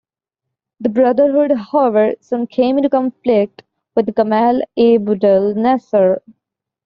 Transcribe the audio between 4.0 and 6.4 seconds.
Gamal Abdel Nasser.